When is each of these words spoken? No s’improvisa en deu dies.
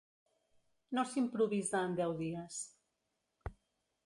No 0.97 1.03
s’improvisa 1.11 1.83
en 1.91 1.93
deu 2.01 2.11
dies. 2.25 2.55